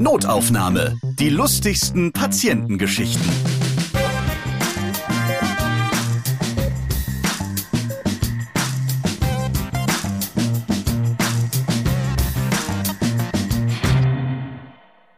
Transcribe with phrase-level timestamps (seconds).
[0.00, 0.96] Notaufnahme.
[1.18, 3.28] Die lustigsten Patientengeschichten.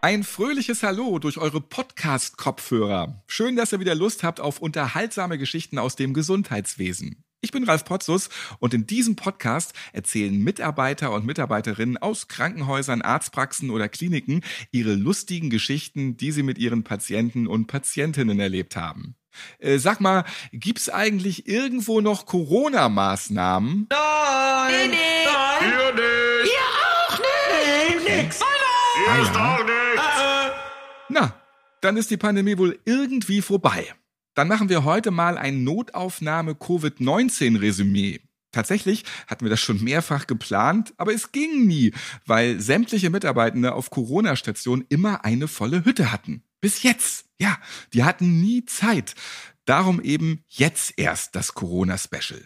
[0.01, 3.23] Ein fröhliches Hallo durch eure Podcast-Kopfhörer.
[3.27, 7.23] Schön, dass ihr wieder Lust habt auf unterhaltsame Geschichten aus dem Gesundheitswesen.
[7.43, 8.29] Ich bin Ralf Potzus
[8.59, 15.49] und in diesem Podcast erzählen Mitarbeiter und Mitarbeiterinnen aus Krankenhäusern, Arztpraxen oder Kliniken ihre lustigen
[15.49, 19.15] Geschichten, die sie mit ihren Patienten und Patientinnen erlebt haben.
[19.59, 23.87] Äh, sag mal, gibt's eigentlich irgendwo noch Corona-Maßnahmen?
[23.89, 24.71] Nein!
[24.71, 25.25] Nee, nee.
[25.25, 25.71] Nein!
[25.71, 26.51] Hier nicht!
[26.51, 28.07] Hier auch nicht!
[28.07, 28.41] Nee, nix!
[28.41, 29.15] Hallo!
[29.15, 30.21] Hier ist auch nichts!
[30.21, 30.51] Äh,
[31.09, 31.41] Na,
[31.81, 33.95] dann ist die Pandemie wohl irgendwie vorbei.
[34.41, 38.21] Dann machen wir heute mal ein Notaufnahme-Covid-19-Resümee.
[38.53, 41.93] Tatsächlich hatten wir das schon mehrfach geplant, aber es ging nie,
[42.25, 46.43] weil sämtliche Mitarbeitende auf Corona-Stationen immer eine volle Hütte hatten.
[46.63, 47.27] Bis jetzt.
[47.39, 47.59] Ja,
[47.93, 49.15] die hatten nie Zeit.
[49.67, 52.43] Darum eben jetzt erst das Corona-Special.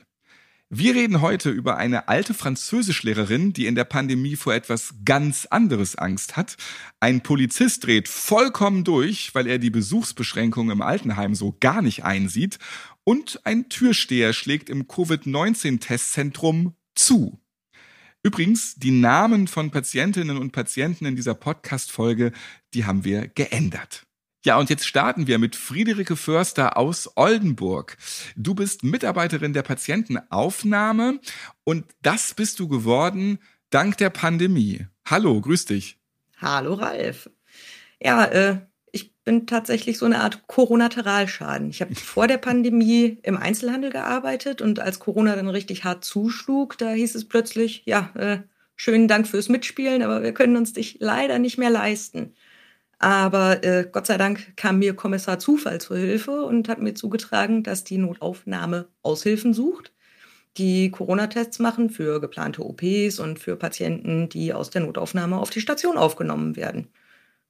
[0.76, 5.94] Wir reden heute über eine alte Französischlehrerin, die in der Pandemie vor etwas ganz anderes
[5.94, 6.56] Angst hat.
[6.98, 12.58] Ein Polizist dreht vollkommen durch, weil er die Besuchsbeschränkungen im Altenheim so gar nicht einsieht.
[13.04, 17.40] Und ein Türsteher schlägt im Covid-19-Testzentrum zu.
[18.24, 22.32] Übrigens, die Namen von Patientinnen und Patienten in dieser Podcast-Folge,
[22.72, 24.08] die haben wir geändert.
[24.44, 27.96] Ja, und jetzt starten wir mit Friederike Förster aus Oldenburg.
[28.36, 31.18] Du bist Mitarbeiterin der Patientenaufnahme
[31.64, 33.38] und das bist du geworden
[33.70, 34.86] dank der Pandemie.
[35.06, 35.98] Hallo, grüß dich.
[36.36, 37.30] Hallo Ralf.
[38.02, 38.58] Ja, äh,
[38.92, 41.70] ich bin tatsächlich so eine Art Corona-Teralschaden.
[41.70, 46.76] Ich habe vor der Pandemie im Einzelhandel gearbeitet und als Corona dann richtig hart zuschlug,
[46.76, 48.40] da hieß es plötzlich, ja, äh,
[48.76, 52.34] schönen Dank fürs Mitspielen, aber wir können uns dich leider nicht mehr leisten.
[53.04, 57.62] Aber äh, Gott sei Dank kam mir Kommissar Zufall zur Hilfe und hat mir zugetragen,
[57.62, 59.92] dass die Notaufnahme Aushilfen sucht,
[60.56, 65.60] die Corona-Tests machen für geplante OPs und für Patienten, die aus der Notaufnahme auf die
[65.60, 66.88] Station aufgenommen werden.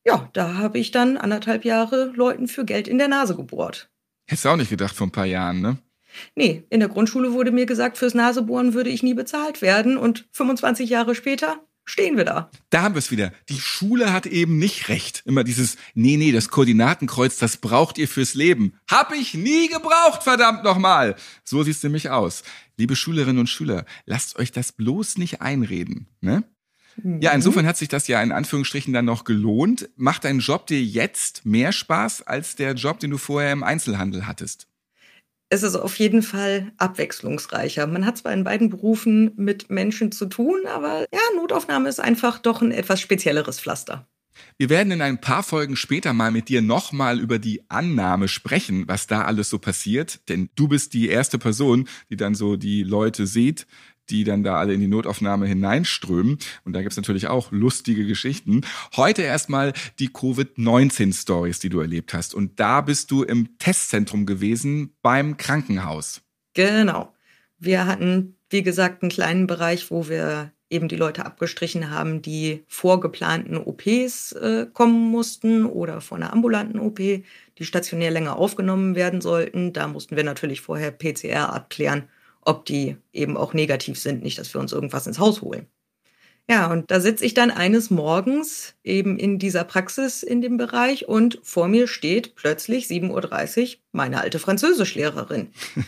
[0.04, 3.88] Ja, da habe ich dann anderthalb Jahre Leuten für Geld in der Nase gebohrt.
[4.26, 5.78] Hättest du auch nicht gedacht vor ein paar Jahren, ne?
[6.34, 10.26] Nee, in der Grundschule wurde mir gesagt, fürs Nasebohren würde ich nie bezahlt werden und
[10.32, 12.50] 25 Jahre später stehen wir da.
[12.70, 13.32] Da haben wir es wieder.
[13.48, 15.22] Die Schule hat eben nicht recht.
[15.26, 18.74] Immer dieses, nee, nee, das Koordinatenkreuz, das braucht ihr fürs Leben.
[18.90, 21.16] Hab ich nie gebraucht, verdammt nochmal.
[21.44, 22.42] So sieht's nämlich aus.
[22.76, 26.44] Liebe Schülerinnen und Schüler, lasst euch das bloß nicht einreden, ne?
[27.02, 29.90] Ja, insofern hat sich das ja in Anführungsstrichen dann noch gelohnt.
[29.96, 34.28] Macht dein Job dir jetzt mehr Spaß als der Job, den du vorher im Einzelhandel
[34.28, 34.68] hattest?
[35.50, 37.86] Es ist auf jeden Fall abwechslungsreicher.
[37.86, 42.38] Man hat zwar in beiden Berufen mit Menschen zu tun, aber ja, Notaufnahme ist einfach
[42.38, 44.08] doch ein etwas spezielleres Pflaster.
[44.58, 48.88] Wir werden in ein paar Folgen später mal mit dir nochmal über die Annahme sprechen,
[48.88, 50.28] was da alles so passiert.
[50.28, 53.66] Denn du bist die erste Person, die dann so die Leute sieht,
[54.10, 56.38] die dann da alle in die Notaufnahme hineinströmen.
[56.64, 58.62] Und da gibt's natürlich auch lustige Geschichten.
[58.96, 62.34] Heute erstmal die Covid-19-Stories, die du erlebt hast.
[62.34, 66.22] Und da bist du im Testzentrum gewesen beim Krankenhaus.
[66.54, 67.12] Genau.
[67.58, 72.64] Wir hatten, wie gesagt, einen kleinen Bereich, wo wir eben die Leute abgestrichen haben, die
[72.66, 77.24] vor geplanten OPs äh, kommen mussten oder vor einer ambulanten OP, die
[77.60, 79.72] stationär länger aufgenommen werden sollten.
[79.72, 82.08] Da mussten wir natürlich vorher PCR abklären
[82.44, 85.66] ob die eben auch negativ sind, nicht, dass wir uns irgendwas ins Haus holen.
[86.48, 91.08] Ja, und da sitze ich dann eines Morgens eben in dieser Praxis in dem Bereich
[91.08, 95.48] und vor mir steht plötzlich 7.30 Uhr meine alte Französischlehrerin.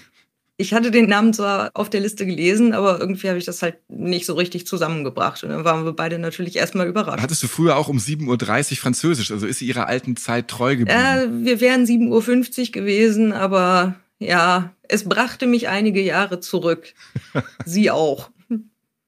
[0.59, 3.77] Ich hatte den Namen zwar auf der Liste gelesen, aber irgendwie habe ich das halt
[3.89, 5.45] nicht so richtig zusammengebracht.
[5.45, 7.23] Und dann waren wir beide natürlich erstmal überrascht.
[7.23, 9.31] Hattest du früher auch um 7.30 Uhr Französisch?
[9.31, 10.99] Also ist sie ihrer alten Zeit treu geblieben?
[10.99, 16.95] Äh, wir wären 7.50 Uhr gewesen, aber ja, es brachte mich einige Jahre zurück.
[17.65, 18.31] sie auch.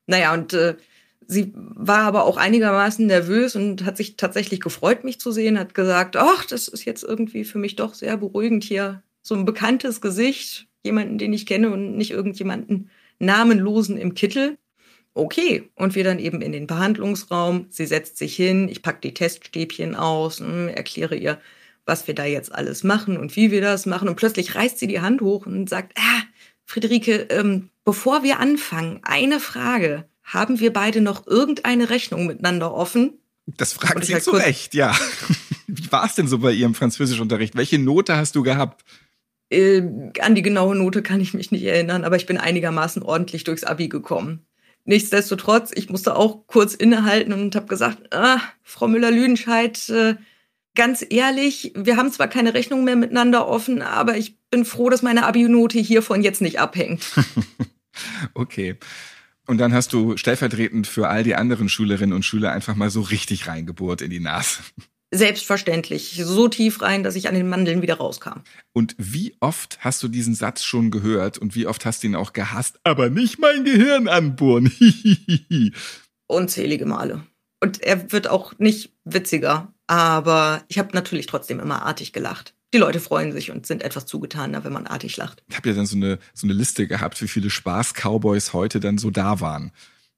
[0.06, 0.76] Naja, und äh,
[1.26, 5.74] sie war aber auch einigermaßen nervös und hat sich tatsächlich gefreut, mich zu sehen, hat
[5.74, 9.02] gesagt, ach, das ist jetzt irgendwie für mich doch sehr beruhigend hier.
[9.22, 14.56] So ein bekanntes Gesicht, jemanden, den ich kenne und nicht irgendjemanden namenlosen im Kittel.
[15.14, 17.66] Okay, und wir dann eben in den Behandlungsraum.
[17.70, 21.40] Sie setzt sich hin, ich pack die Teststäbchen aus, hm, erkläre ihr,
[21.88, 24.08] was wir da jetzt alles machen und wie wir das machen.
[24.08, 26.22] Und plötzlich reißt sie die Hand hoch und sagt, ah,
[26.66, 30.04] Friederike, ähm, bevor wir anfangen, eine Frage.
[30.22, 33.14] Haben wir beide noch irgendeine Rechnung miteinander offen?
[33.46, 34.94] Das fragt sie zu Recht, ja.
[35.66, 37.56] Wie war es denn so bei Ihrem Französischunterricht?
[37.56, 38.84] Welche Note hast du gehabt?
[39.50, 39.82] Äh,
[40.20, 43.64] an die genaue Note kann ich mich nicht erinnern, aber ich bin einigermaßen ordentlich durchs
[43.64, 44.44] Abi gekommen.
[44.84, 50.14] Nichtsdestotrotz, ich musste auch kurz innehalten und habe gesagt, ah, Frau Müller-Lüdenscheid, äh,
[50.74, 55.02] ganz ehrlich, wir haben zwar keine Rechnung mehr miteinander offen, aber ich bin froh, dass
[55.02, 57.04] meine Abi-Note hiervon jetzt nicht abhängt.
[58.34, 58.76] okay.
[59.46, 63.00] Und dann hast du stellvertretend für all die anderen Schülerinnen und Schüler einfach mal so
[63.00, 64.60] richtig reingebohrt in die Nase.
[65.10, 66.20] Selbstverständlich.
[66.22, 68.40] So tief rein, dass ich an den Mandeln wieder rauskam.
[68.74, 72.14] Und wie oft hast du diesen Satz schon gehört und wie oft hast du ihn
[72.14, 72.78] auch gehasst?
[72.84, 74.70] Aber nicht mein Gehirn anbohren.
[76.26, 77.26] Unzählige Male.
[77.60, 79.72] Und er wird auch nicht witziger.
[79.88, 82.54] Aber ich habe natürlich trotzdem immer artig gelacht.
[82.74, 85.42] Die Leute freuen sich und sind etwas zugetaner, wenn man artig lacht.
[85.48, 88.98] Ich habe ja dann so eine, so eine Liste gehabt, wie viele Spaß-Cowboys heute dann
[88.98, 89.72] so da waren.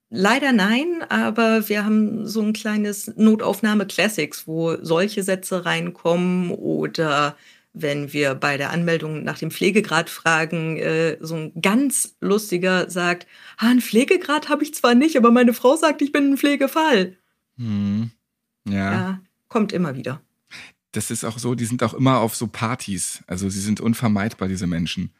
[0.09, 7.37] Leider nein, aber wir haben so ein kleines Notaufnahme Classics, wo solche Sätze reinkommen oder
[7.73, 13.25] wenn wir bei der Anmeldung nach dem Pflegegrad fragen, äh, so ein ganz lustiger sagt,
[13.55, 17.15] ah, einen Pflegegrad habe ich zwar nicht, aber meine Frau sagt, ich bin ein Pflegefall.
[17.57, 18.11] Hm.
[18.67, 18.91] Ja.
[18.91, 19.21] ja.
[19.51, 20.21] Kommt immer wieder.
[20.93, 23.21] Das ist auch so, die sind auch immer auf so Partys.
[23.27, 25.11] Also sie sind unvermeidbar, diese Menschen.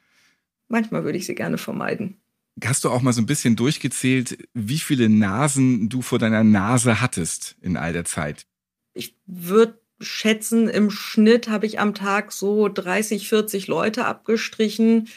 [0.70, 2.16] Manchmal würde ich sie gerne vermeiden.
[2.64, 7.02] Hast du auch mal so ein bisschen durchgezählt, wie viele Nasen du vor deiner Nase
[7.02, 8.46] hattest in all der Zeit?
[8.94, 15.10] Ich würde schätzen, im Schnitt habe ich am Tag so 30, 40 Leute abgestrichen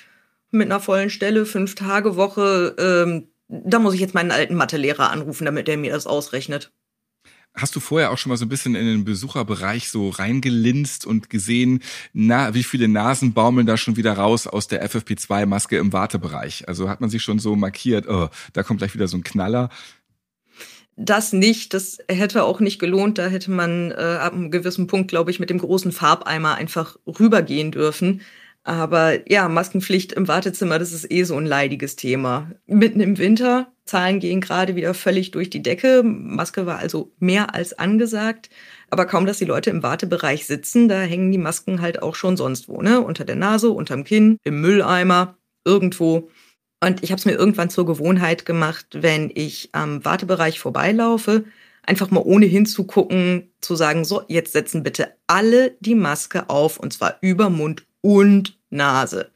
[0.51, 2.75] mit einer vollen Stelle, fünf Tage Woche.
[2.81, 6.73] Ähm, da muss ich jetzt meinen alten Mathelehrer anrufen, damit er mir das ausrechnet.
[7.57, 11.31] Hast du vorher auch schon mal so ein bisschen in den Besucherbereich so reingelinst und
[11.31, 16.67] gesehen, na, wie viele Nasen baumeln da schon wieder raus aus der FFP2-Maske im Wartebereich?
[16.67, 19.71] Also hat man sich schon so markiert, oh, da kommt gleich wieder so ein Knaller.
[20.97, 23.19] Das nicht, das hätte auch nicht gelohnt.
[23.19, 26.97] Da hätte man äh, ab einem gewissen Punkt, glaube ich, mit dem großen Farbeimer einfach
[27.07, 28.21] rübergehen dürfen.
[28.65, 32.51] Aber ja, Maskenpflicht im Wartezimmer, das ist eh so ein leidiges Thema.
[32.67, 36.03] Mitten im Winter, Zahlen gehen gerade wieder völlig durch die Decke.
[36.03, 38.49] Maske war also mehr als angesagt.
[38.89, 42.39] Aber kaum, dass die Leute im Wartebereich sitzen, da hängen die Masken halt auch schon
[42.39, 43.03] sonst wo, ne?
[43.03, 46.31] Unter der Nase, unterm Kinn, im Mülleimer, irgendwo.
[46.83, 51.45] Und ich habe es mir irgendwann zur Gewohnheit gemacht, wenn ich am Wartebereich vorbeilaufe,
[51.83, 56.95] einfach mal ohne hinzugucken, zu sagen, so, jetzt setzen bitte alle die Maske auf und
[56.95, 59.31] zwar über Mund und Nase.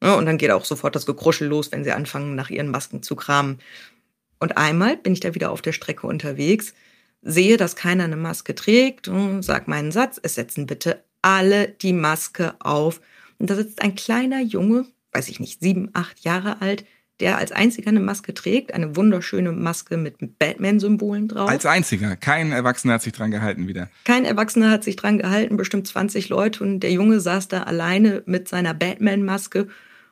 [0.00, 3.16] Und dann geht auch sofort das Gekruschel los, wenn sie anfangen, nach ihren Masken zu
[3.16, 3.58] kramen.
[4.40, 6.72] Und einmal bin ich da wieder auf der Strecke unterwegs,
[7.20, 11.92] sehe, dass keiner eine Maske trägt und sag meinen Satz, es setzen bitte alle die
[11.92, 13.02] Maske auf.
[13.38, 16.86] Und da sitzt ein kleiner Junge, weiß ich nicht, sieben, acht Jahre alt,
[17.20, 21.48] der als einziger eine Maske trägt, eine wunderschöne Maske mit Batman-Symbolen drauf.
[21.48, 22.16] Als einziger.
[22.16, 23.88] Kein Erwachsener hat sich dran gehalten wieder.
[24.04, 26.64] Kein Erwachsener hat sich dran gehalten, bestimmt 20 Leute.
[26.64, 29.68] Und der Junge saß da alleine mit seiner Batman-Maske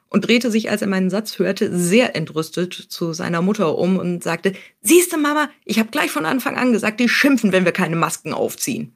[0.08, 4.22] und drehte sich, als er meinen Satz hörte, sehr entrüstet zu seiner Mutter um und
[4.22, 7.96] sagte, siehste Mama, ich habe gleich von Anfang an gesagt, die schimpfen, wenn wir keine
[7.96, 8.94] Masken aufziehen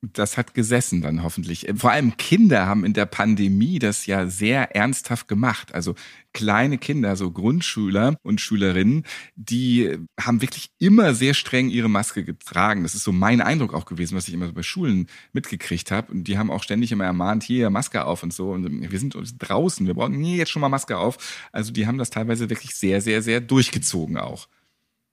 [0.00, 1.66] das hat gesessen dann hoffentlich.
[1.74, 5.74] Vor allem Kinder haben in der Pandemie das ja sehr ernsthaft gemacht.
[5.74, 5.96] Also
[6.32, 9.04] kleine Kinder, so Grundschüler und Schülerinnen,
[9.34, 12.84] die haben wirklich immer sehr streng ihre Maske getragen.
[12.84, 16.12] Das ist so mein Eindruck auch gewesen, was ich immer bei Schulen mitgekriegt habe.
[16.12, 18.52] Und die haben auch ständig immer ermahnt, hier Maske auf und so.
[18.52, 21.48] Und wir sind draußen, wir brauchen nie jetzt schon mal Maske auf.
[21.50, 24.48] Also die haben das teilweise wirklich sehr, sehr, sehr durchgezogen auch.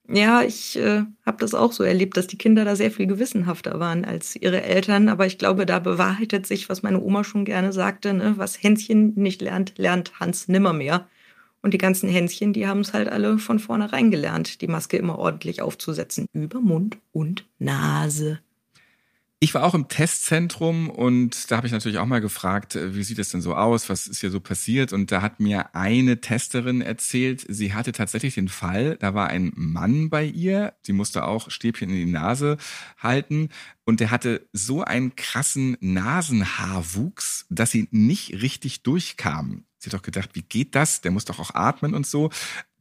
[0.08, 3.80] Ja, ich äh, habe das auch so erlebt, dass die Kinder da sehr viel gewissenhafter
[3.80, 5.08] waren als ihre Eltern.
[5.08, 8.34] Aber ich glaube, da bewahrheitet sich, was meine Oma schon gerne sagte, ne?
[8.36, 11.08] was Hänschen nicht lernt, lernt Hans nimmermehr.
[11.62, 15.18] Und die ganzen Hänschen, die haben es halt alle von vornherein gelernt, die Maske immer
[15.18, 16.26] ordentlich aufzusetzen.
[16.32, 18.38] Über Mund und Nase.
[19.38, 23.02] Ich war auch im Testzentrum und da habe ich natürlich auch mal gefragt, äh, wie
[23.02, 24.94] sieht es denn so aus, was ist hier so passiert?
[24.94, 29.52] Und da hat mir eine Testerin erzählt, sie hatte tatsächlich den Fall, da war ein
[29.54, 32.56] Mann bei ihr, sie musste auch Stäbchen in die Nase
[32.96, 33.50] halten
[33.84, 39.66] und der hatte so einen krassen Nasenhaarwuchs, dass sie nicht richtig durchkam.
[39.78, 41.02] Sie hat doch gedacht, wie geht das?
[41.02, 42.30] Der muss doch auch atmen und so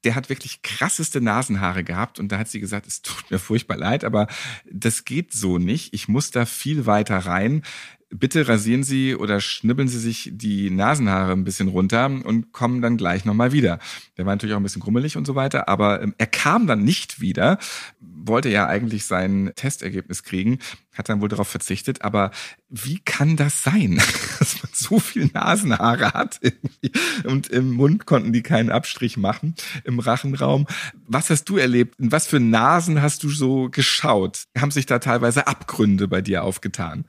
[0.04, 3.78] der hat wirklich krasseste Nasenhaare gehabt und da hat sie gesagt, es tut mir furchtbar
[3.78, 4.28] leid, aber
[4.70, 5.94] das geht so nicht.
[5.94, 7.64] Ich muss da viel weiter rein
[8.09, 12.97] bitte rasieren Sie oder schnibbeln Sie sich die Nasenhaare ein bisschen runter und kommen dann
[12.97, 13.79] gleich nochmal wieder.
[14.17, 16.83] Der war natürlich auch ein bisschen grummelig und so weiter, aber ähm, er kam dann
[16.83, 17.57] nicht wieder,
[18.00, 20.59] wollte ja eigentlich sein Testergebnis kriegen,
[20.93, 22.31] hat dann wohl darauf verzichtet, aber
[22.69, 23.95] wie kann das sein,
[24.39, 26.91] dass man so viel Nasenhaare hat irgendwie
[27.25, 30.67] und im Mund konnten die keinen Abstrich machen, im Rachenraum.
[31.07, 32.00] Was hast du erlebt?
[32.00, 34.43] In was für Nasen hast du so geschaut?
[34.57, 37.05] Haben sich da teilweise Abgründe bei dir aufgetan?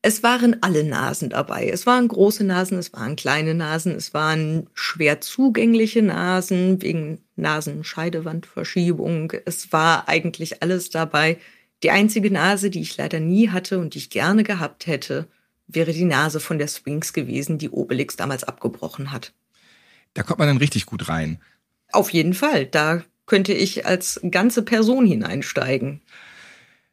[0.00, 1.68] Es waren alle Nasen dabei.
[1.68, 9.32] Es waren große Nasen, es waren kleine Nasen, es waren schwer zugängliche Nasen wegen Nasenscheidewandverschiebung.
[9.44, 11.38] Es war eigentlich alles dabei.
[11.82, 15.26] Die einzige Nase, die ich leider nie hatte und die ich gerne gehabt hätte,
[15.66, 19.32] wäre die Nase von der Sphinx gewesen, die Obelix damals abgebrochen hat.
[20.14, 21.40] Da kommt man dann richtig gut rein.
[21.92, 22.66] Auf jeden Fall.
[22.66, 26.02] Da könnte ich als ganze Person hineinsteigen.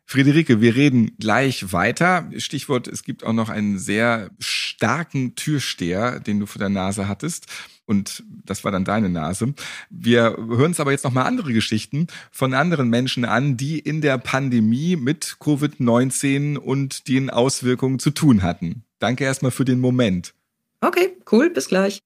[0.05, 2.29] Friederike, wir reden gleich weiter.
[2.37, 7.47] Stichwort, es gibt auch noch einen sehr starken Türsteher, den du vor der Nase hattest.
[7.87, 9.53] Und das war dann deine Nase.
[9.89, 14.01] Wir hören uns aber jetzt noch mal andere Geschichten von anderen Menschen an, die in
[14.01, 18.83] der Pandemie mit Covid-19 und den Auswirkungen zu tun hatten.
[18.99, 20.33] Danke erstmal für den Moment.
[20.81, 21.99] Okay, cool, bis gleich.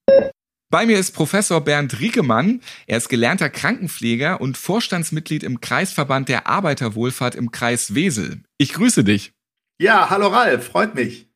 [0.70, 2.60] Bei mir ist Professor Bernd Riekemann.
[2.86, 8.44] Er ist gelernter Krankenpfleger und Vorstandsmitglied im Kreisverband der Arbeiterwohlfahrt im Kreis Wesel.
[8.56, 9.32] Ich grüße dich.
[9.80, 11.28] Ja, hallo Ralf, freut mich.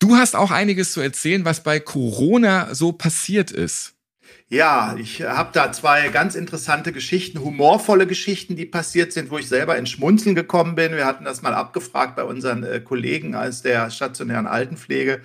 [0.00, 3.94] Du hast auch einiges zu erzählen, was bei Corona so passiert ist.
[4.50, 9.48] Ja, ich habe da zwei ganz interessante Geschichten, humorvolle Geschichten, die passiert sind, wo ich
[9.48, 10.92] selber ins Schmunzeln gekommen bin.
[10.92, 15.22] Wir hatten das mal abgefragt bei unseren äh, Kollegen aus der stationären Altenpflege.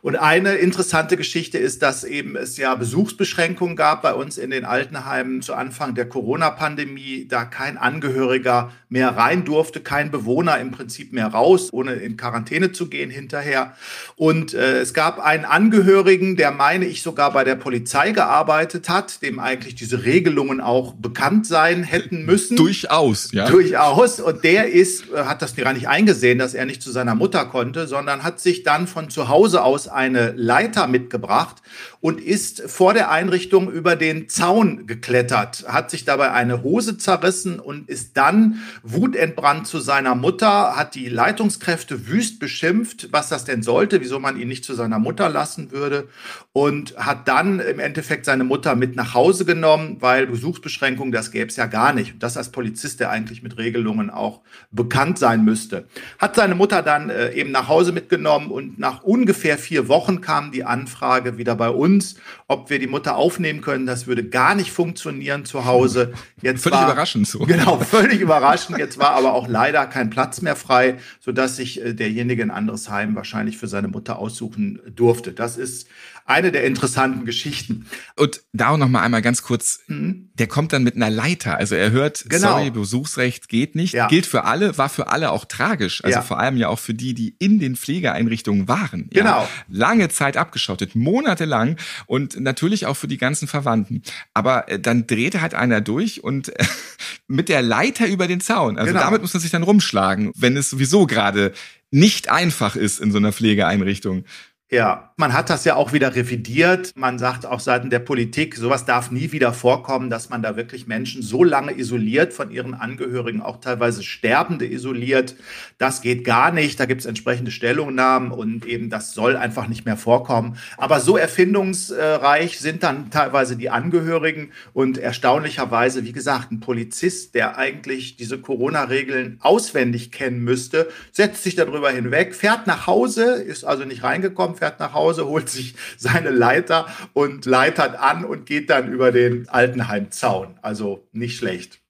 [0.00, 4.64] Und eine interessante Geschichte ist, dass eben es ja Besuchsbeschränkungen gab bei uns in den
[4.64, 11.12] Altenheimen zu Anfang der Corona-Pandemie, da kein Angehöriger mehr rein durfte, kein Bewohner im Prinzip
[11.12, 13.74] mehr raus, ohne in Quarantäne zu gehen hinterher.
[14.16, 18.88] Und äh, es gab einen Angehörigen, der meine ich sogar bei der Polizei gearbeitet gearbeitet
[18.88, 22.56] hat, dem eigentlich diese Regelungen auch bekannt sein hätten müssen.
[22.56, 23.48] Durchaus, ja.
[23.48, 24.20] Durchaus.
[24.20, 27.44] Und der ist, äh, hat das gar nicht eingesehen, dass er nicht zu seiner Mutter
[27.46, 31.56] konnte, sondern hat sich dann von zu Hause aus eine Leiter mitgebracht
[32.00, 37.60] und ist vor der Einrichtung über den Zaun geklettert, hat sich dabei eine Hose zerrissen
[37.60, 43.62] und ist dann wutentbrannt zu seiner Mutter, hat die Leitungskräfte wüst beschimpft, was das denn
[43.62, 46.08] sollte, wieso man ihn nicht zu seiner Mutter lassen würde
[46.52, 51.48] und hat dann im Endeffekt seine Mutter mit nach Hause genommen, weil Besuchsbeschränkungen, das gäbe
[51.48, 52.14] es ja gar nicht.
[52.14, 54.40] Und das als Polizist, der eigentlich mit Regelungen auch
[54.70, 55.86] bekannt sein müsste.
[56.18, 60.52] Hat seine Mutter dann äh, eben nach Hause mitgenommen und nach ungefähr vier Wochen kam
[60.52, 62.16] die Anfrage wieder bei uns uns,
[62.48, 63.86] ob wir die Mutter aufnehmen können.
[63.86, 66.12] Das würde gar nicht funktionieren zu Hause.
[66.40, 67.40] Jetzt völlig war, überraschend so.
[67.40, 68.78] Genau, völlig überraschend.
[68.78, 72.88] Jetzt war aber auch leider kein Platz mehr frei, sodass sich äh, derjenige ein anderes
[72.88, 75.32] Heim wahrscheinlich für seine Mutter aussuchen durfte.
[75.32, 75.88] Das ist
[76.24, 77.86] eine der interessanten Geschichten.
[78.16, 80.30] Und da auch noch mal einmal ganz kurz, mhm.
[80.34, 81.56] der kommt dann mit einer Leiter.
[81.56, 82.52] Also er hört, genau.
[82.52, 83.94] sorry, Besuchsrecht geht nicht.
[83.94, 84.08] Ja.
[84.08, 86.04] Gilt für alle, war für alle auch tragisch.
[86.04, 86.22] Also ja.
[86.22, 89.08] vor allem ja auch für die, die in den Pflegeeinrichtungen waren.
[89.10, 89.42] Genau.
[89.42, 89.48] Ja.
[89.68, 91.76] Lange Zeit abgeschottet, monatelang
[92.06, 94.02] und natürlich auch für die ganzen Verwandten.
[94.34, 96.64] Aber äh, dann drehte halt einer durch und äh,
[97.26, 98.78] mit der Leiter über den Zaun.
[98.78, 99.04] Also genau.
[99.04, 101.52] damit muss man sich dann rumschlagen, wenn es sowieso gerade
[101.92, 104.24] nicht einfach ist in so einer Pflegeeinrichtung.
[104.72, 106.92] Ja, man hat das ja auch wieder revidiert.
[106.96, 110.86] Man sagt auch seitens der Politik, sowas darf nie wieder vorkommen, dass man da wirklich
[110.86, 115.36] Menschen so lange isoliert von ihren Angehörigen, auch teilweise Sterbende isoliert.
[115.76, 116.80] Das geht gar nicht.
[116.80, 120.56] Da gibt es entsprechende Stellungnahmen und eben das soll einfach nicht mehr vorkommen.
[120.78, 127.58] Aber so erfindungsreich sind dann teilweise die Angehörigen und erstaunlicherweise, wie gesagt, ein Polizist, der
[127.58, 133.84] eigentlich diese Corona-Regeln auswendig kennen müsste, setzt sich darüber hinweg, fährt nach Hause, ist also
[133.84, 138.92] nicht reingekommen, fährt nach Hause, holt sich seine Leiter und leitert an und geht dann
[138.92, 140.56] über den Altenheimzaun.
[140.62, 141.80] Also nicht schlecht.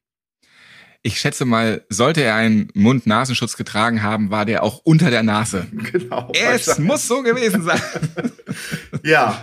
[1.02, 5.66] Ich schätze mal, sollte er einen Mund-Nasenschutz getragen haben, war der auch unter der Nase.
[5.92, 6.32] Genau.
[6.32, 7.82] Es muss so gewesen sein.
[9.04, 9.42] ja.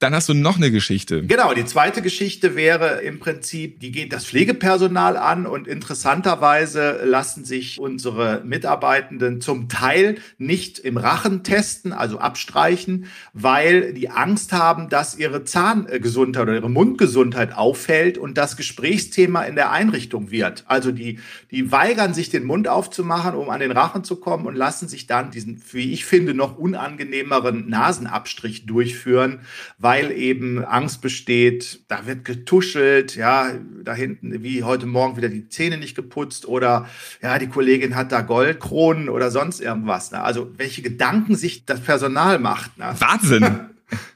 [0.00, 1.24] Dann hast du noch eine Geschichte.
[1.24, 7.44] Genau, die zweite Geschichte wäre im Prinzip, die geht das Pflegepersonal an und interessanterweise lassen
[7.44, 14.88] sich unsere Mitarbeitenden zum Teil nicht im Rachen testen, also abstreichen, weil die Angst haben,
[14.88, 20.62] dass ihre Zahngesundheit oder ihre Mundgesundheit auffällt und das Gesprächsthema in der Einrichtung wird.
[20.68, 21.18] Also die,
[21.50, 25.08] die weigern sich den Mund aufzumachen, um an den Rachen zu kommen und lassen sich
[25.08, 29.40] dann diesen, wie ich finde, noch unangenehmeren Nasenabstrich durchführen,
[29.88, 33.52] weil eben Angst besteht, da wird getuschelt, ja,
[33.82, 36.86] da hinten, wie heute Morgen wieder die Zähne nicht geputzt oder
[37.22, 40.10] ja, die Kollegin hat da Goldkronen oder sonst irgendwas.
[40.10, 40.20] Ne?
[40.20, 42.76] Also welche Gedanken sich das Personal macht.
[42.76, 42.94] Ne?
[42.98, 43.70] Wahnsinn!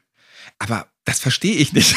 [0.58, 1.96] Aber das verstehe ich nicht.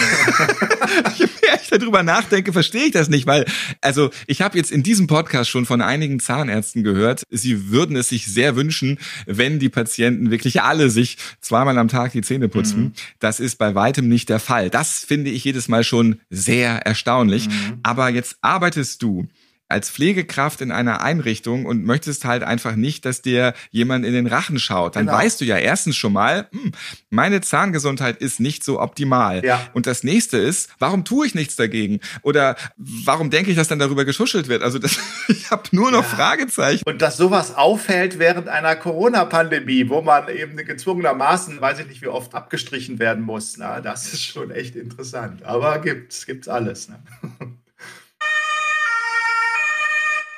[1.18, 3.46] je mehr ich darüber nachdenke, verstehe ich das nicht, weil
[3.82, 8.10] also ich habe jetzt in diesem Podcast schon von einigen Zahnärzten gehört, sie würden es
[8.10, 12.80] sich sehr wünschen, wenn die Patienten wirklich alle sich zweimal am Tag die Zähne putzen.
[12.80, 12.94] Mhm.
[13.20, 14.70] Das ist bei weitem nicht der Fall.
[14.70, 17.48] Das finde ich jedes Mal schon sehr erstaunlich.
[17.48, 17.80] Mhm.
[17.84, 19.28] Aber jetzt arbeitest du
[19.68, 24.28] als Pflegekraft in einer Einrichtung und möchtest halt einfach nicht, dass dir jemand in den
[24.28, 24.96] Rachen schaut.
[24.96, 25.18] Dann Genau.
[25.18, 26.72] weißt du ja erstens schon mal, hm,
[27.10, 29.44] meine Zahngesundheit ist nicht so optimal.
[29.44, 29.68] Ja.
[29.74, 32.00] Und das nächste ist, warum tue ich nichts dagegen?
[32.22, 34.62] Oder warum denke ich, dass dann darüber geschuschelt wird?
[34.62, 36.84] Also das, ich habe nur noch Fragezeichen.
[36.86, 42.08] Und dass sowas auffällt während einer Corona-Pandemie, wo man eben gezwungenermaßen, weiß ich nicht, wie
[42.08, 43.58] oft abgestrichen werden muss.
[43.58, 45.44] Na, das ist schon echt interessant.
[45.44, 46.90] Aber gibt's, gibt's alles.
[46.90, 47.00] Ne?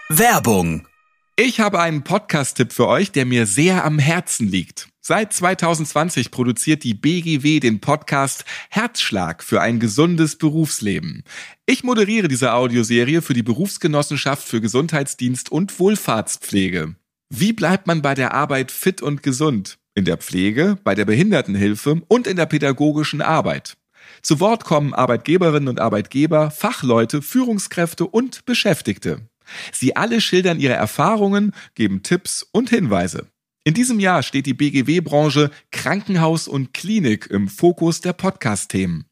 [0.09, 0.87] Werbung.
[1.35, 4.87] Ich habe einen Podcast-Tipp für euch, der mir sehr am Herzen liegt.
[5.01, 11.25] Seit 2020 produziert die BGW den Podcast Herzschlag für ein gesundes Berufsleben.
[11.65, 16.95] Ich moderiere diese Audioserie für die Berufsgenossenschaft für Gesundheitsdienst und Wohlfahrtspflege.
[17.29, 19.77] Wie bleibt man bei der Arbeit fit und gesund?
[19.93, 23.75] In der Pflege, bei der Behindertenhilfe und in der pädagogischen Arbeit.
[24.21, 29.27] Zu Wort kommen Arbeitgeberinnen und Arbeitgeber, Fachleute, Führungskräfte und Beschäftigte.
[29.71, 33.27] Sie alle schildern ihre Erfahrungen, geben Tipps und Hinweise.
[33.63, 39.05] In diesem Jahr steht die BGW-Branche Krankenhaus und Klinik im Fokus der Podcast-Themen.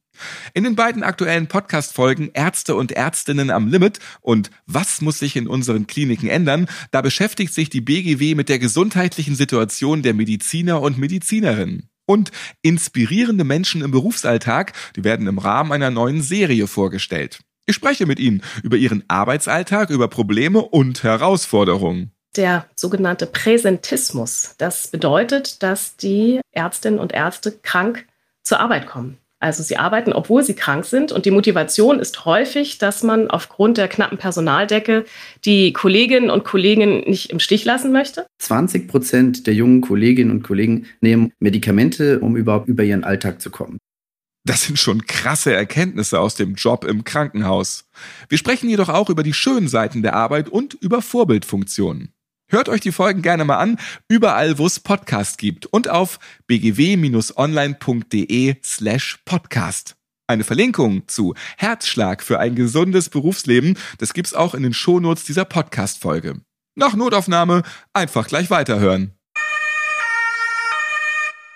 [0.54, 5.48] In den beiden aktuellen Podcast-Folgen Ärzte und Ärztinnen am Limit und Was muss sich in
[5.48, 10.98] unseren Kliniken ändern, da beschäftigt sich die BGW mit der gesundheitlichen Situation der Mediziner und
[10.98, 11.90] Medizinerinnen.
[12.08, 17.40] Und inspirierende Menschen im Berufsalltag, die werden im Rahmen einer neuen Serie vorgestellt.
[17.68, 22.12] Ich spreche mit ihnen über ihren Arbeitsalltag, über Probleme und Herausforderungen.
[22.36, 24.56] der sogenannte Präsentismus.
[24.58, 28.06] Das bedeutet, dass die Ärztinnen und Ärzte krank
[28.44, 29.18] zur Arbeit kommen.
[29.40, 31.12] Also sie arbeiten, obwohl sie krank sind.
[31.12, 35.06] Und die Motivation ist häufig, dass man aufgrund der knappen Personaldecke
[35.46, 38.26] die Kolleginnen und Kollegen nicht im Stich lassen möchte.
[38.40, 43.50] 20 Prozent der jungen Kolleginnen und Kollegen nehmen Medikamente, um überhaupt über ihren Alltag zu
[43.50, 43.78] kommen.
[44.48, 47.86] Das sind schon krasse Erkenntnisse aus dem Job im Krankenhaus.
[48.30, 52.14] Wir sprechen jedoch auch über die schönen Seiten der Arbeit und über Vorbildfunktionen.
[52.48, 57.26] Hört euch die Folgen gerne mal an, überall wo es Podcast gibt und auf bgw-online.de
[58.64, 59.96] slash podcast.
[60.28, 65.46] Eine Verlinkung zu Herzschlag für ein gesundes Berufsleben, das gibt's auch in den Shownotes dieser
[65.46, 66.42] Podcast-Folge.
[66.76, 69.16] Nach Notaufnahme einfach gleich weiterhören.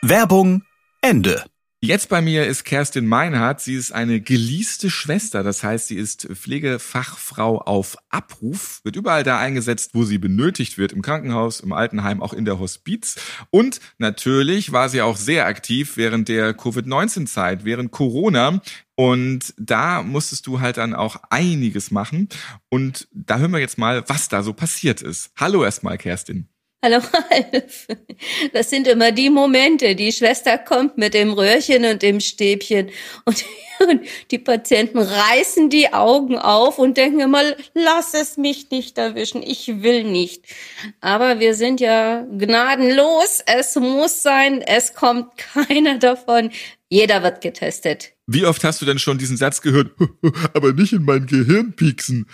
[0.01, 0.63] Werbung
[1.01, 1.45] Ende.
[1.81, 3.61] Jetzt bei mir ist Kerstin Meinhardt.
[3.61, 5.43] Sie ist eine geleaste Schwester.
[5.43, 10.91] Das heißt, sie ist Pflegefachfrau auf Abruf, wird überall da eingesetzt, wo sie benötigt wird,
[10.91, 13.15] im Krankenhaus, im Altenheim, auch in der Hospiz.
[13.49, 18.61] Und natürlich war sie auch sehr aktiv während der Covid-19-Zeit, während Corona.
[18.95, 22.27] Und da musstest du halt dann auch einiges machen.
[22.67, 25.31] Und da hören wir jetzt mal, was da so passiert ist.
[25.37, 26.49] Hallo erstmal, Kerstin.
[26.81, 27.87] Hallo Ralf.
[28.53, 29.95] Das sind immer die Momente.
[29.95, 32.89] Die Schwester kommt mit dem Röhrchen und dem Stäbchen
[33.25, 33.43] und,
[33.89, 37.41] und die Patienten reißen die Augen auf und denken immer,
[37.73, 40.45] lass es mich nicht erwischen, ich will nicht.
[41.01, 43.43] Aber wir sind ja gnadenlos.
[43.45, 45.37] Es muss sein, es kommt
[45.67, 46.49] keiner davon.
[46.87, 48.13] Jeder wird getestet.
[48.25, 49.91] Wie oft hast du denn schon diesen Satz gehört?
[50.53, 52.25] Aber nicht in mein Gehirn pieksen.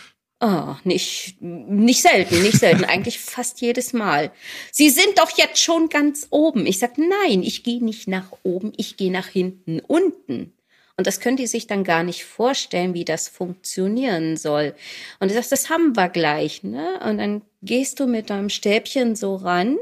[0.47, 4.31] Oh, nicht, nicht selten, nicht selten, eigentlich fast jedes Mal.
[4.71, 6.67] Sie sind doch jetzt schon ganz oben.
[6.67, 10.53] Ich sag, nein, ich gehe nicht nach oben, ich gehe nach hinten, unten.
[10.97, 14.75] Und das können die sich dann gar nicht vorstellen, wie das funktionieren soll.
[15.19, 16.99] Und ich sag, das haben wir gleich, ne?
[17.03, 19.77] Und dann gehst du mit deinem Stäbchen so ran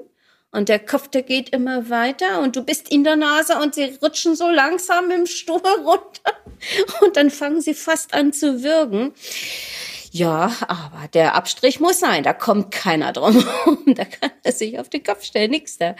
[0.54, 3.97] und der Kopf, der geht immer weiter und du bist in der Nase und sie
[4.02, 6.34] rutschen so langsam im Stuhl runter
[7.02, 9.13] und dann fangen sie fast an zu würgen.
[10.13, 12.21] Ja, aber der Abstrich muss sein.
[12.21, 13.43] Da kommt keiner drum.
[13.95, 15.49] Da kann er sich auf den Kopf stellen.
[15.49, 15.95] Nix da.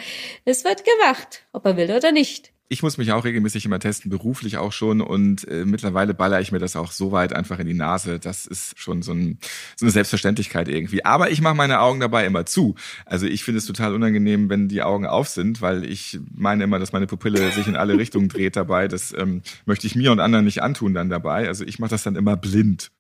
[0.46, 2.52] Es wird gemacht, ob er will oder nicht.
[2.70, 5.02] Ich muss mich auch regelmäßig immer testen, beruflich auch schon.
[5.02, 8.20] Und äh, mittlerweile baller ich mir das auch so weit einfach in die Nase.
[8.20, 9.40] Das ist schon so, ein,
[9.76, 11.04] so eine Selbstverständlichkeit irgendwie.
[11.04, 12.76] Aber ich mache meine Augen dabei immer zu.
[13.08, 16.78] Also ich finde es total unangenehm, wenn die Augen auf sind, weil ich meine immer,
[16.78, 18.88] dass meine Pupille sich in alle Richtungen dreht dabei.
[18.88, 21.48] Das ähm, möchte ich mir und anderen nicht antun dann dabei.
[21.48, 22.92] Also ich mache das dann immer blind.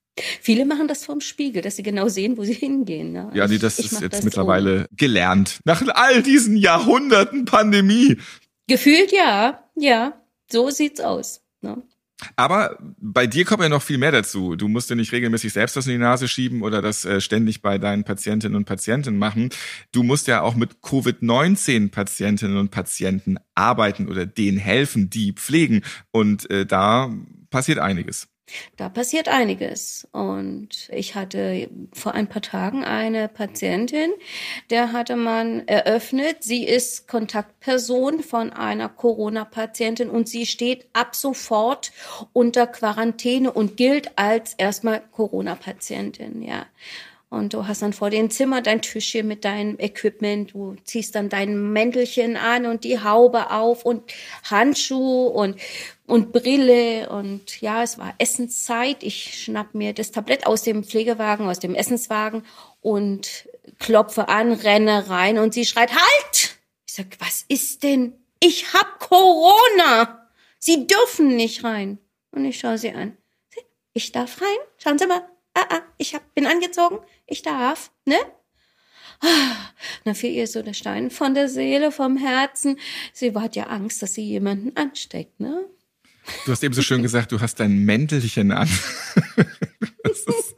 [0.41, 3.13] Viele machen das vorm Spiegel, dass sie genau sehen, wo sie hingehen.
[3.13, 3.32] Ne?
[3.34, 5.60] Ja, nee, das ich ist jetzt das mittlerweile gelernt.
[5.65, 8.17] Nach all diesen Jahrhunderten Pandemie.
[8.67, 10.21] Gefühlt ja, ja.
[10.52, 11.41] So sieht's aus.
[11.62, 11.82] Ne?
[12.36, 14.56] Aber bei dir kommt ja noch viel mehr dazu.
[14.56, 17.62] Du musst dir nicht regelmäßig selbst das in die Nase schieben oder das äh, ständig
[17.62, 19.49] bei deinen Patientinnen und Patienten machen.
[19.91, 25.82] Du musst ja auch mit Covid-19-Patientinnen und Patienten arbeiten oder denen helfen, die pflegen.
[26.12, 27.12] Und äh, da
[27.49, 28.28] passiert einiges.
[28.77, 30.08] Da passiert einiges.
[30.12, 34.12] Und ich hatte vor ein paar Tagen eine Patientin,
[34.69, 36.43] der hatte man eröffnet.
[36.43, 41.91] Sie ist Kontaktperson von einer Corona-Patientin und sie steht ab sofort
[42.34, 46.65] unter Quarantäne und gilt als erstmal Corona-Patientin, ja.
[47.34, 50.53] Und du hast dann vor dem Zimmer dein Tischchen mit deinem Equipment.
[50.53, 54.03] Du ziehst dann dein Mäntelchen an und die Haube auf und
[54.43, 55.56] Handschuhe und,
[56.05, 57.09] und Brille.
[57.09, 59.03] Und ja, es war Essenszeit.
[59.03, 62.43] Ich schnapp mir das Tablett aus dem Pflegewagen, aus dem Essenswagen
[62.81, 63.47] und
[63.79, 66.57] klopfe an, renne rein und sie schreit, halt!
[66.87, 68.13] Ich sag, was ist denn?
[68.39, 70.29] Ich hab Corona!
[70.59, 71.97] Sie dürfen nicht rein.
[72.31, 73.17] Und ich schaue sie an.
[73.93, 74.57] Ich darf rein?
[74.77, 75.21] Schauen Sie mal.
[75.53, 76.99] Ah, ah, ich hab, bin angezogen.
[77.27, 78.17] Ich darf, ne?
[80.03, 82.79] Dann fiel ihr so der Stein von der Seele, vom Herzen.
[83.13, 85.65] Sie hat ja Angst, dass sie jemanden ansteckt, ne?
[86.45, 88.69] Du hast eben so schön gesagt, du hast dein Mäntelchen an.
[90.03, 90.56] Das ist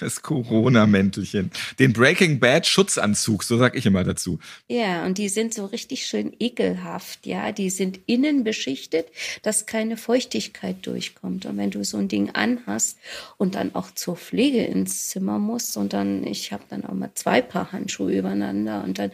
[0.00, 1.50] das Corona-Mäntelchen.
[1.78, 4.38] Den Breaking Bad Schutzanzug, so sag ich immer dazu.
[4.66, 7.52] Ja, und die sind so richtig schön ekelhaft, ja.
[7.52, 9.06] Die sind innen beschichtet,
[9.42, 11.46] dass keine Feuchtigkeit durchkommt.
[11.46, 12.98] Und wenn du so ein Ding anhast
[13.36, 17.10] und dann auch zur Pflege ins Zimmer musst und dann, ich habe dann auch mal
[17.14, 19.12] zwei Paar Handschuhe übereinander und dann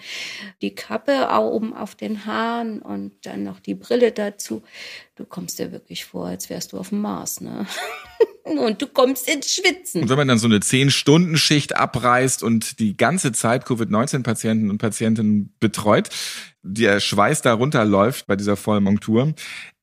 [0.62, 4.62] die Kappe auch oben auf den Haaren und dann noch die Brille dazu.
[5.16, 7.66] Du kommst dir wirklich vor, als wärst du auf dem Mars, ne?
[8.42, 10.02] und du kommst ins Schwitzen.
[10.02, 15.54] Und wenn man dann so eine 10-Stunden-Schicht abreißt und die ganze Zeit Covid-19-Patienten und Patientinnen
[15.60, 16.08] betreut,
[16.62, 19.34] der Schweiß da runterläuft bei dieser Vollmontur,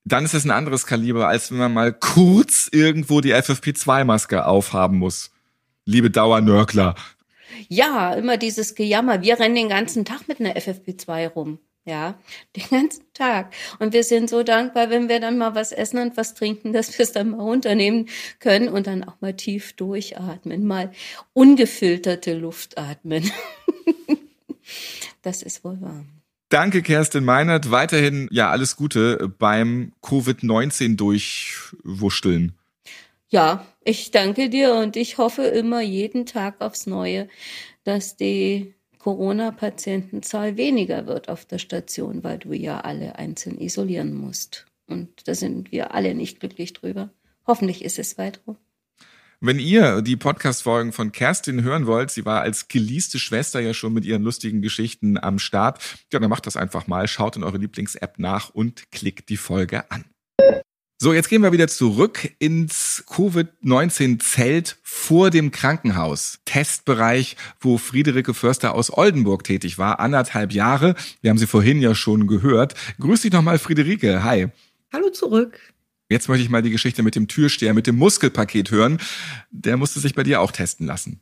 [0.03, 4.97] dann ist es ein anderes Kaliber, als wenn man mal kurz irgendwo die FFP2-Maske aufhaben
[4.97, 5.31] muss.
[5.85, 6.95] Liebe Dauernörkler.
[7.69, 9.21] Ja, immer dieses Gejammer.
[9.21, 11.59] Wir rennen den ganzen Tag mit einer FFP2 rum.
[11.83, 12.19] Ja,
[12.55, 13.53] den ganzen Tag.
[13.79, 16.95] Und wir sind so dankbar, wenn wir dann mal was essen und was trinken, dass
[16.97, 18.07] wir es dann mal runternehmen
[18.39, 20.91] können und dann auch mal tief durchatmen, mal
[21.33, 23.31] ungefilterte Luft atmen.
[25.23, 26.05] das ist wohl wahr.
[26.49, 27.71] Danke, Kerstin Meinert.
[27.71, 32.53] Weiterhin, ja, alles Gute beim Covid-19 durchwursteln.
[33.29, 37.29] Ja, ich danke dir und ich hoffe immer jeden Tag aufs Neue,
[37.85, 44.67] dass die Corona-Patientenzahl weniger wird auf der Station, weil du ja alle einzeln isolieren musst.
[44.85, 47.09] Und da sind wir alle nicht glücklich drüber.
[47.47, 48.57] Hoffentlich ist es weiter.
[49.39, 53.93] Wenn ihr die Podcast-Folgen von Kerstin hören wollt, sie war als geleaste Schwester ja schon
[53.93, 55.81] mit ihren lustigen Geschichten am Start,
[56.13, 59.89] ja, dann macht das einfach mal, schaut in eure Lieblings-App nach und klickt die Folge
[59.89, 60.05] an.
[61.03, 66.37] So, jetzt gehen wir wieder zurück ins Covid-19-Zelt vor dem Krankenhaus.
[66.45, 70.93] Testbereich, wo Friederike Förster aus Oldenburg tätig war, anderthalb Jahre.
[71.21, 72.75] Wir haben sie vorhin ja schon gehört.
[72.99, 74.23] Grüß dich nochmal, Friederike.
[74.23, 74.49] Hi.
[74.93, 75.73] Hallo zurück.
[76.07, 78.99] Jetzt möchte ich mal die Geschichte mit dem Türsteher, mit dem Muskelpaket hören.
[79.49, 81.19] Der musste sich bei dir auch testen lassen.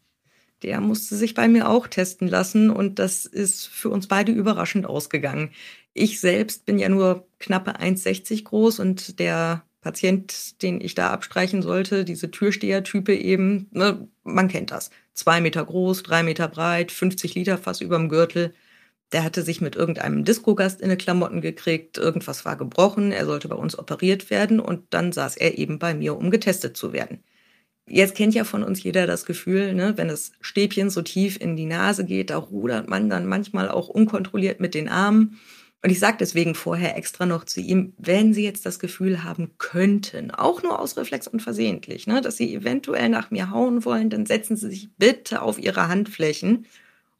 [0.61, 4.85] Der musste sich bei mir auch testen lassen und das ist für uns beide überraschend
[4.85, 5.51] ausgegangen.
[5.93, 11.61] Ich selbst bin ja nur knappe 1,60 groß und der Patient, den ich da abstreichen
[11.61, 14.89] sollte, diese Türstehertype eben, ne, man kennt das.
[15.13, 18.53] Zwei Meter groß, drei Meter breit, 50 Liter Fass überm Gürtel.
[19.11, 23.47] Der hatte sich mit irgendeinem Disco-Gast in die Klamotten gekriegt, irgendwas war gebrochen, er sollte
[23.47, 27.23] bei uns operiert werden und dann saß er eben bei mir, um getestet zu werden.
[27.87, 31.55] Jetzt kennt ja von uns jeder das Gefühl, ne, wenn das Stäbchen so tief in
[31.55, 35.39] die Nase geht, da rudert man dann manchmal auch unkontrolliert mit den Armen.
[35.81, 39.51] Und ich sage deswegen vorher extra noch zu ihm, wenn Sie jetzt das Gefühl haben
[39.59, 44.09] könnten, auch nur aus Reflex und versehentlich, ne, dass Sie eventuell nach mir hauen wollen,
[44.09, 46.65] dann setzen Sie sich bitte auf Ihre Handflächen.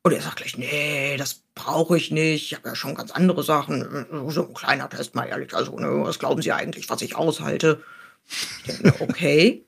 [0.02, 2.52] Und er sagt gleich, nee, das brauche ich nicht.
[2.52, 4.06] Ich habe ja schon ganz andere Sachen.
[4.30, 5.54] So ein kleiner Test mal ehrlich.
[5.54, 7.82] Also, ne, was glauben Sie eigentlich, was ich aushalte?
[8.66, 9.66] Ich denke, okay.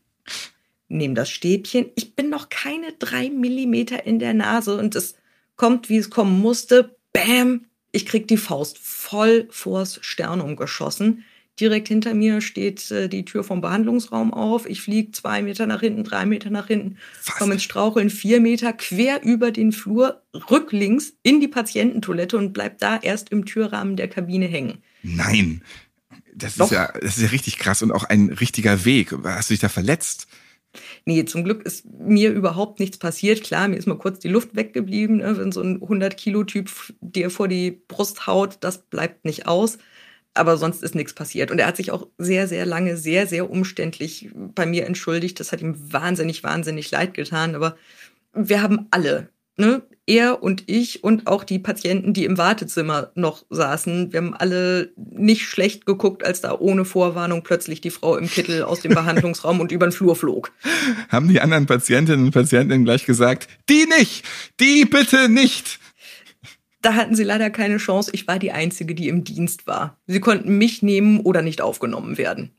[0.87, 1.89] Nehm das Stäbchen.
[1.95, 5.15] Ich bin noch keine drei Millimeter in der Nase und es
[5.55, 6.95] kommt, wie es kommen musste.
[7.13, 11.23] Bam, ich krieg die Faust voll vors Sternum geschossen.
[11.59, 14.65] Direkt hinter mir steht äh, die Tür vom Behandlungsraum auf.
[14.67, 16.97] Ich fliege zwei Meter nach hinten, drei Meter nach hinten,
[17.37, 22.79] komme ins Straucheln, vier Meter quer über den Flur, rücklinks in die Patiententoilette und bleib
[22.79, 24.77] da erst im Türrahmen der Kabine hängen.
[25.03, 25.61] Nein,
[26.33, 29.13] das ist ja, das ist ja richtig krass und auch ein richtiger Weg.
[29.23, 30.27] Hast du dich da verletzt?
[31.05, 33.43] Nee, zum Glück ist mir überhaupt nichts passiert.
[33.43, 35.17] Klar, mir ist mal kurz die Luft weggeblieben.
[35.17, 35.37] Ne?
[35.37, 36.69] Wenn so ein 100-Kilo-Typ
[37.01, 39.79] dir vor die Brust haut, das bleibt nicht aus.
[40.33, 41.51] Aber sonst ist nichts passiert.
[41.51, 45.39] Und er hat sich auch sehr, sehr lange, sehr, sehr umständlich bei mir entschuldigt.
[45.39, 47.55] Das hat ihm wahnsinnig, wahnsinnig leid getan.
[47.55, 47.75] Aber
[48.33, 49.29] wir haben alle
[49.61, 54.33] ne, er und ich und auch die Patienten, die im Wartezimmer noch saßen, wir haben
[54.33, 58.93] alle nicht schlecht geguckt, als da ohne Vorwarnung plötzlich die Frau im Kittel aus dem
[58.93, 60.51] Behandlungsraum und über den Flur flog.
[61.09, 64.25] Haben die anderen Patientinnen und Patienten gleich gesagt, die nicht,
[64.59, 65.79] die bitte nicht.
[66.81, 68.09] Da hatten sie leider keine Chance.
[68.13, 69.99] Ich war die Einzige, die im Dienst war.
[70.07, 72.51] Sie konnten mich nehmen oder nicht aufgenommen werden.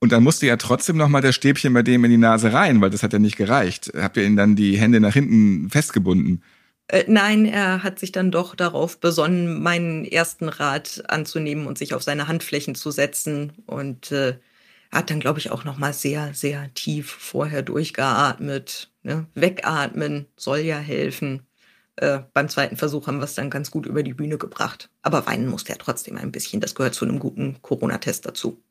[0.00, 2.80] Und dann musste ja trotzdem noch mal das Stäbchen bei dem in die Nase rein,
[2.80, 3.92] weil das hat ja nicht gereicht.
[3.94, 6.42] Habt ihr ihn dann die Hände nach hinten festgebunden?
[6.88, 11.92] Äh, nein, er hat sich dann doch darauf besonnen, meinen ersten Rat anzunehmen und sich
[11.92, 14.38] auf seine Handflächen zu setzen und äh,
[14.90, 18.90] hat dann, glaube ich, auch noch mal sehr, sehr tief vorher durchgeatmet.
[19.02, 19.26] Ne?
[19.34, 21.42] Wegatmen soll ja helfen.
[21.96, 24.90] Äh, beim zweiten Versuch haben wir es dann ganz gut über die Bühne gebracht.
[25.02, 26.60] Aber weinen musste er trotzdem ein bisschen.
[26.60, 28.62] Das gehört zu einem guten Corona-Test dazu.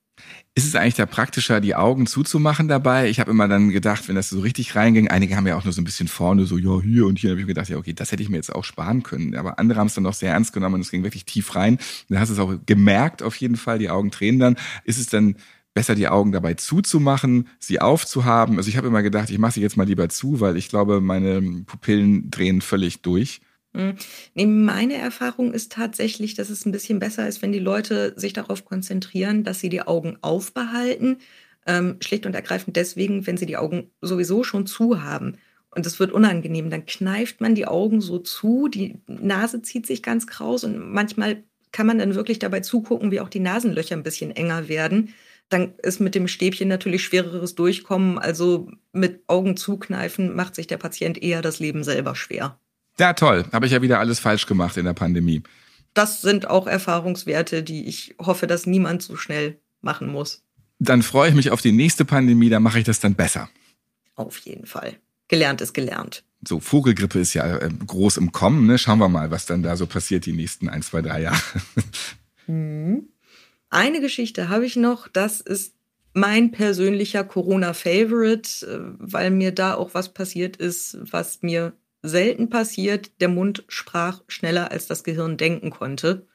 [0.55, 3.09] Ist es eigentlich da praktischer, die Augen zuzumachen dabei?
[3.09, 5.73] Ich habe immer dann gedacht, wenn das so richtig reinging, einige haben ja auch nur
[5.73, 7.93] so ein bisschen vorne, so ja, hier und hier, habe ich mir gedacht, ja, okay,
[7.93, 9.35] das hätte ich mir jetzt auch sparen können.
[9.35, 11.77] Aber andere haben es dann noch sehr ernst genommen und es ging wirklich tief rein.
[12.09, 14.55] Dann hast du es auch gemerkt, auf jeden Fall, die Augen tränen dann.
[14.83, 15.35] Ist es dann
[15.73, 18.57] besser, die Augen dabei zuzumachen, sie aufzuhaben?
[18.57, 20.99] Also ich habe immer gedacht, ich mache sie jetzt mal lieber zu, weil ich glaube,
[20.99, 23.41] meine Pupillen drehen völlig durch.
[23.79, 23.95] Hm.
[24.33, 28.33] Nee, meine Erfahrung ist tatsächlich, dass es ein bisschen besser ist, wenn die Leute sich
[28.33, 31.17] darauf konzentrieren, dass sie die Augen aufbehalten.
[31.65, 35.37] Ähm, schlicht und ergreifend deswegen, wenn sie die Augen sowieso schon zu haben
[35.71, 40.01] und es wird unangenehm, dann kneift man die Augen so zu, die Nase zieht sich
[40.03, 44.03] ganz kraus und manchmal kann man dann wirklich dabei zugucken, wie auch die Nasenlöcher ein
[44.03, 45.13] bisschen enger werden.
[45.49, 48.17] Dann ist mit dem Stäbchen natürlich schwereres Durchkommen.
[48.17, 52.59] Also mit Augen zukneifen macht sich der Patient eher das Leben selber schwer.
[52.99, 53.45] Ja, toll.
[53.51, 55.41] Habe ich ja wieder alles falsch gemacht in der Pandemie.
[55.93, 60.43] Das sind auch Erfahrungswerte, die ich hoffe, dass niemand so schnell machen muss.
[60.79, 63.49] Dann freue ich mich auf die nächste Pandemie, da mache ich das dann besser.
[64.15, 64.97] Auf jeden Fall.
[65.29, 66.23] Gelernt ist gelernt.
[66.47, 68.65] So, Vogelgrippe ist ja äh, groß im Kommen.
[68.65, 68.77] Ne?
[68.77, 71.41] Schauen wir mal, was dann da so passiert die nächsten ein, zwei, drei Jahre.
[72.45, 73.09] Hm.
[73.69, 75.75] Eine Geschichte habe ich noch, das ist
[76.13, 83.11] mein persönlicher Corona-Favorite, äh, weil mir da auch was passiert ist, was mir selten passiert.
[83.21, 86.27] Der Mund sprach schneller, als das Gehirn denken konnte.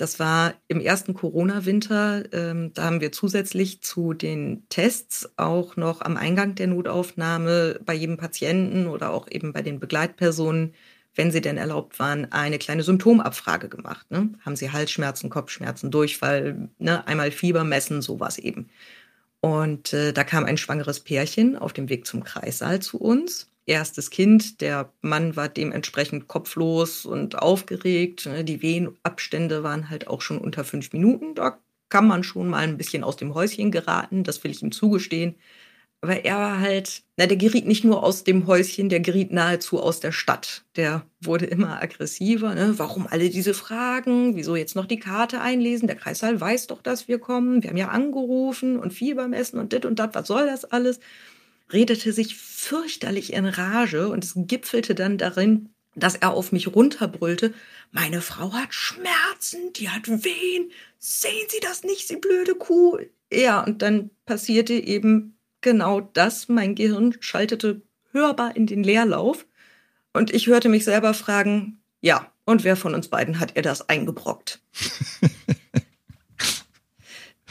[0.00, 2.24] Das war im ersten Corona-Winter.
[2.32, 7.92] Ähm, da haben wir zusätzlich zu den Tests auch noch am Eingang der Notaufnahme bei
[7.92, 10.72] jedem Patienten oder auch eben bei den Begleitpersonen,
[11.14, 14.10] wenn sie denn erlaubt waren, eine kleine Symptomabfrage gemacht.
[14.10, 14.30] Ne?
[14.40, 17.06] Haben sie Halsschmerzen, Kopfschmerzen, Durchfall, ne?
[17.06, 18.70] einmal Fieber messen, sowas eben.
[19.40, 24.10] Und äh, da kam ein schwangeres Pärchen auf dem Weg zum Kreissaal zu uns erstes
[24.10, 24.60] Kind.
[24.60, 28.26] Der Mann war dementsprechend kopflos und aufgeregt.
[28.26, 31.34] Ne, die Wehenabstände waren halt auch schon unter fünf Minuten.
[31.34, 34.24] Da kann man schon mal ein bisschen aus dem Häuschen geraten.
[34.24, 35.36] Das will ich ihm zugestehen.
[36.02, 39.80] Aber er war halt, na, der geriet nicht nur aus dem Häuschen, der geriet nahezu
[39.82, 40.64] aus der Stadt.
[40.76, 42.54] Der wurde immer aggressiver.
[42.54, 42.74] Ne?
[42.78, 44.34] Warum alle diese Fragen?
[44.34, 45.88] Wieso jetzt noch die Karte einlesen?
[45.88, 47.62] Der Kreissaal weiß doch, dass wir kommen.
[47.62, 50.14] Wir haben ja angerufen und Fieber messen und dit und dat.
[50.14, 51.00] Was soll das alles?
[51.72, 57.52] Redete sich fürchterlich in Rage und es gipfelte dann darin, dass er auf mich runterbrüllte,
[57.90, 62.98] meine Frau hat Schmerzen, die hat Wehen, sehen Sie das nicht, Sie blöde Kuh?
[63.32, 69.46] Ja, und dann passierte eben genau das, mein Gehirn schaltete hörbar in den Leerlauf
[70.12, 73.88] und ich hörte mich selber fragen, ja, und wer von uns beiden hat ihr das
[73.88, 74.60] eingebrockt?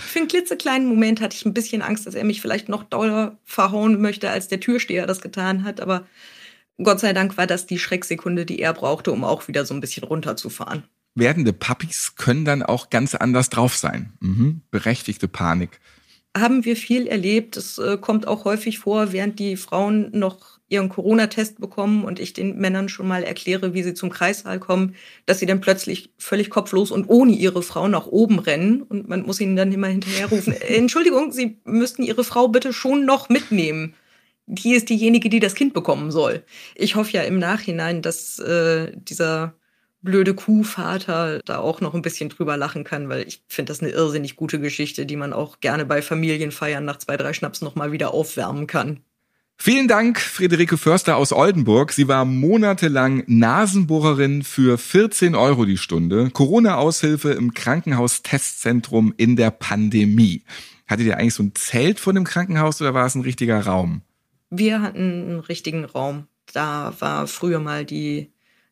[0.09, 3.37] Für einen klitzekleinen Moment hatte ich ein bisschen Angst, dass er mich vielleicht noch doller
[3.43, 5.81] verhauen möchte, als der Türsteher das getan hat.
[5.81, 6.07] Aber
[6.81, 9.81] Gott sei Dank war das die Schrecksekunde, die er brauchte, um auch wieder so ein
[9.81, 10.83] bisschen runterzufahren.
[11.13, 14.13] Werdende Puppies können dann auch ganz anders drauf sein.
[14.19, 14.61] Mhm.
[14.71, 15.79] Berechtigte Panik.
[16.35, 17.55] Haben wir viel erlebt.
[17.55, 22.33] Es äh, kommt auch häufig vor, während die Frauen noch ihren Corona-Test bekommen und ich
[22.33, 26.49] den Männern schon mal erkläre, wie sie zum Kreissaal kommen, dass sie dann plötzlich völlig
[26.49, 30.53] kopflos und ohne ihre Frau nach oben rennen und man muss ihnen dann immer hinterherrufen,
[30.61, 33.95] Entschuldigung, Sie müssten Ihre Frau bitte schon noch mitnehmen.
[34.45, 36.43] Die ist diejenige, die das Kind bekommen soll.
[36.75, 39.53] Ich hoffe ja im Nachhinein, dass äh, dieser
[40.01, 43.91] blöde Kuhvater da auch noch ein bisschen drüber lachen kann, weil ich finde das eine
[43.91, 47.91] irrsinnig gute Geschichte, die man auch gerne bei Familienfeiern nach zwei, drei Schnaps noch mal
[47.91, 49.03] wieder aufwärmen kann.
[49.61, 51.91] Vielen Dank, Friederike Förster aus Oldenburg.
[51.91, 60.43] Sie war monatelang Nasenbohrerin für 14 Euro die Stunde, Corona-Aushilfe im Krankenhaus-Testzentrum in der Pandemie.
[60.87, 64.01] Hattet ihr eigentlich so ein Zelt vor dem Krankenhaus oder war es ein richtiger Raum?
[64.49, 66.27] Wir hatten einen richtigen Raum.
[66.53, 68.31] Da war früher mal die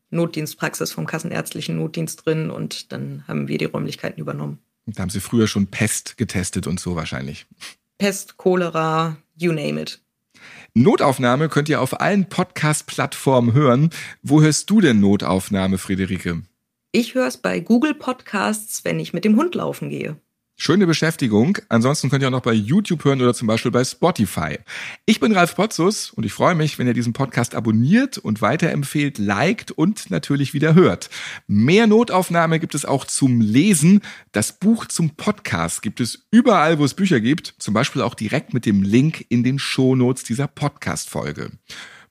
[0.09, 4.59] Notdienstpraxis vom Kassenärztlichen Notdienst drin und dann haben wir die Räumlichkeiten übernommen.
[4.85, 7.45] Da haben Sie früher schon Pest getestet und so wahrscheinlich.
[7.97, 10.01] Pest, Cholera, you name it.
[10.73, 13.89] Notaufnahme könnt ihr auf allen Podcast-Plattformen hören.
[14.21, 16.43] Wo hörst du denn Notaufnahme, Friederike?
[16.91, 20.19] Ich höre es bei Google Podcasts, wenn ich mit dem Hund laufen gehe.
[20.59, 21.59] Schöne Beschäftigung.
[21.69, 24.57] Ansonsten könnt ihr auch noch bei YouTube hören oder zum Beispiel bei Spotify.
[25.05, 29.19] Ich bin Ralf Potzus und ich freue mich, wenn ihr diesen Podcast abonniert und weiterempfehlt,
[29.19, 31.11] liked und natürlich wieder hört.
[31.45, 34.01] Mehr Notaufnahme gibt es auch zum Lesen.
[34.31, 37.53] Das Buch zum Podcast gibt es überall, wo es Bücher gibt.
[37.59, 41.51] Zum Beispiel auch direkt mit dem Link in den Shownotes dieser Podcast-Folge.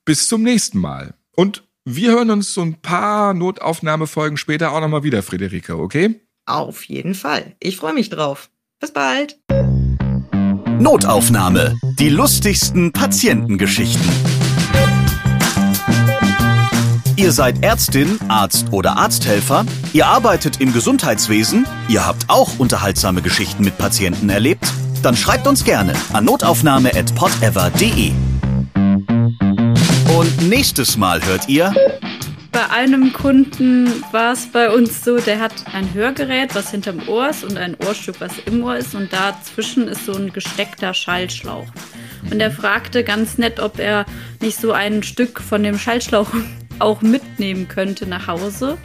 [0.04, 1.14] Bis zum nächsten Mal.
[1.34, 6.20] Und wir hören uns so ein paar Notaufnahmefolgen später auch nochmal wieder, Friederike, okay?
[6.46, 7.56] Auf jeden Fall.
[7.60, 8.50] Ich freue mich drauf.
[8.80, 9.38] Bis bald.
[10.78, 11.76] Notaufnahme.
[11.98, 14.08] Die lustigsten Patientengeschichten.
[17.16, 23.64] Ihr seid Ärztin, Arzt oder Arzthelfer, ihr arbeitet im Gesundheitswesen, ihr habt auch unterhaltsame Geschichten
[23.64, 24.70] mit Patienten erlebt?
[25.02, 28.12] Dann schreibt uns gerne an notaufnahme.podever.de.
[30.18, 31.74] Und nächstes Mal hört ihr
[32.56, 37.28] bei einem Kunden war es bei uns so, der hat ein Hörgerät, was hinterm Ohr
[37.28, 41.66] ist und ein Ohrstück, was im Ohr ist und dazwischen ist so ein gesteckter Schallschlauch.
[42.30, 44.06] Und er fragte ganz nett, ob er
[44.40, 46.28] nicht so ein Stück von dem Schallschlauch
[46.78, 48.78] auch mitnehmen könnte nach Hause.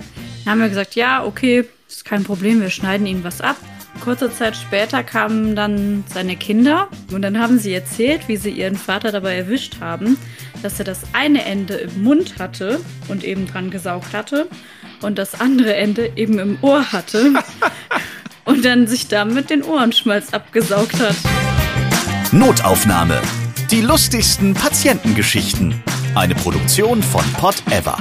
[0.43, 3.55] Dann haben wir gesagt, ja, okay, ist kein Problem, wir schneiden ihm was ab.
[3.99, 8.75] Kurze Zeit später kamen dann seine Kinder und dann haben sie erzählt, wie sie ihren
[8.75, 10.17] Vater dabei erwischt haben,
[10.63, 14.47] dass er das eine Ende im Mund hatte und eben dran gesaugt hatte
[15.01, 17.33] und das andere Ende eben im Ohr hatte
[18.45, 21.15] und dann sich damit den Ohrenschmalz abgesaugt hat.
[22.31, 23.21] Notaufnahme.
[23.71, 25.81] Die lustigsten Patientengeschichten.
[26.15, 27.97] Eine Produktion von Pot Ever.